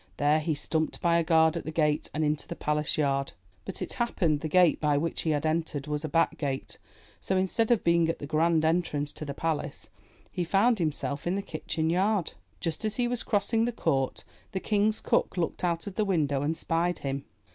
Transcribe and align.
There 0.17 0.39
he 0.39 0.55
stumped 0.55 0.99
by 0.99 1.19
a 1.19 1.23
guard 1.23 1.55
at 1.55 1.63
the 1.63 1.69
gate 1.69 2.09
and 2.11 2.23
into 2.25 2.47
the 2.47 2.55
Palace 2.55 2.97
yard. 2.97 3.33
But 3.65 3.83
it 3.83 3.93
happened 4.01 4.39
the 4.39 4.47
gate 4.47 4.81
by 4.81 4.97
which 4.97 5.21
he 5.21 5.29
had 5.29 5.45
entered 5.45 5.85
was 5.85 6.03
a 6.03 6.09
back 6.09 6.39
gate, 6.39 6.79
so, 7.19 7.37
instead 7.37 7.69
of 7.69 7.83
being 7.83 8.09
at 8.09 8.17
the 8.17 8.25
grand 8.25 8.65
entrance 8.65 9.13
to 9.13 9.25
the 9.25 9.35
Palace, 9.35 9.89
he 10.31 10.43
found 10.43 10.79
himself 10.79 11.27
in 11.27 11.35
the 11.35 11.43
kitchen 11.43 11.91
yard. 11.91 12.33
Just 12.59 12.83
as 12.83 12.95
he 12.95 13.07
was 13.07 13.21
crossing 13.21 13.65
the 13.65 13.71
court, 13.71 14.23
the 14.53 14.59
King's 14.59 15.01
Cook 15.01 15.37
looked 15.37 15.63
out 15.63 15.85
of 15.85 15.93
the 15.93 16.03
window 16.03 16.41
and 16.41 16.57
spied 16.57 16.97
him. 17.05 17.25